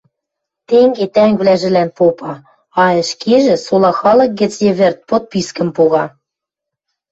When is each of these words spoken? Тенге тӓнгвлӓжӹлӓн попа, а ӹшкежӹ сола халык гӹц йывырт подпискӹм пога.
Тенге 0.67 1.05
тӓнгвлӓжӹлӓн 1.15 1.89
попа, 1.97 2.33
а 2.83 2.85
ӹшкежӹ 3.01 3.55
сола 3.65 3.91
халык 3.99 4.31
гӹц 4.41 4.53
йывырт 4.65 4.97
подпискӹм 5.09 5.69
пога. 5.77 6.05